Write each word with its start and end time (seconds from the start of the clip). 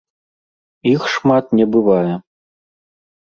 Іх 0.93 1.01
шмат 1.15 1.53
не 1.59 1.65
бывае. 1.77 2.15